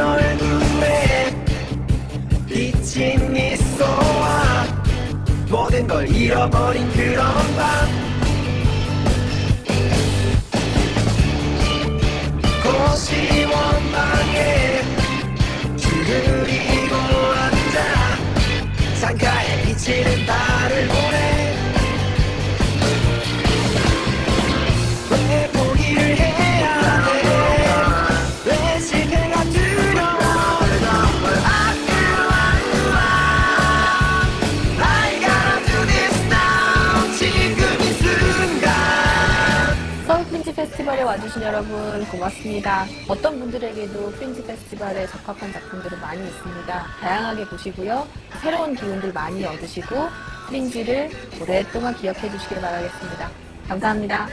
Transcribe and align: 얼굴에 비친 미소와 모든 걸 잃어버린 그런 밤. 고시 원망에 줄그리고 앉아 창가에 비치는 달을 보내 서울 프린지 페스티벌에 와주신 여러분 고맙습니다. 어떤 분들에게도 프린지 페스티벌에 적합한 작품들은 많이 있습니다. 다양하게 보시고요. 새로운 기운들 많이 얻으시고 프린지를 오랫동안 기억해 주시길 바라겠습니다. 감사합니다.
얼굴에 0.00 1.34
비친 2.46 3.32
미소와 3.32 4.64
모든 5.50 5.86
걸 5.86 6.08
잃어버린 6.08 6.88
그런 6.92 7.26
밤. 7.56 7.88
고시 12.62 13.44
원망에 13.44 14.82
줄그리고 15.76 16.94
앉아 16.94 17.78
창가에 19.00 19.62
비치는 19.64 20.26
달을 20.26 20.88
보내 20.88 21.27
서울 40.08 40.24
프린지 40.24 40.54
페스티벌에 40.54 41.02
와주신 41.02 41.42
여러분 41.42 42.02
고맙습니다. 42.06 42.86
어떤 43.08 43.38
분들에게도 43.40 44.10
프린지 44.12 44.42
페스티벌에 44.42 45.06
적합한 45.06 45.52
작품들은 45.52 46.00
많이 46.00 46.26
있습니다. 46.26 46.86
다양하게 47.02 47.44
보시고요. 47.44 48.08
새로운 48.40 48.74
기운들 48.74 49.12
많이 49.12 49.44
얻으시고 49.44 50.08
프린지를 50.46 51.10
오랫동안 51.42 51.94
기억해 51.94 52.30
주시길 52.30 52.58
바라겠습니다. 52.58 53.30
감사합니다. 53.68 54.28